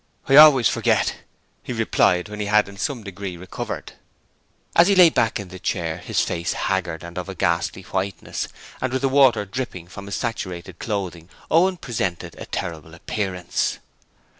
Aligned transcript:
'I 0.27 0.33
al 0.35 0.53
ways 0.53 0.67
for 0.67 0.81
get,' 0.81 1.17
he 1.61 1.73
replied, 1.73 2.27
when 2.27 2.39
he 2.39 2.47
had 2.47 2.67
in 2.67 2.75
some 2.75 3.03
degree 3.03 3.37
recovered. 3.37 3.93
As 4.75 4.87
he 4.87 4.95
lay 4.95 5.11
back 5.11 5.39
in 5.39 5.49
the 5.49 5.59
chair, 5.59 5.97
his 5.97 6.21
face 6.21 6.53
haggard 6.53 7.03
and 7.03 7.19
of 7.19 7.29
a 7.29 7.35
ghastly 7.35 7.83
whiteness, 7.83 8.47
and 8.81 8.91
with 8.91 9.03
the 9.03 9.07
water 9.09 9.45
dripping 9.45 9.87
from 9.87 10.07
his 10.07 10.15
saturated 10.15 10.79
clothing, 10.79 11.29
Owen 11.51 11.77
presented 11.77 12.33
a 12.39 12.47
terrible 12.47 12.95
appearance. 12.95 13.77